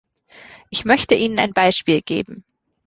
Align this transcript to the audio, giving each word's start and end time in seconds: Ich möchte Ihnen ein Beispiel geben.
Ich 0.71 0.83
möchte 0.83 1.13
Ihnen 1.13 1.37
ein 1.37 1.53
Beispiel 1.53 2.01
geben. 2.01 2.43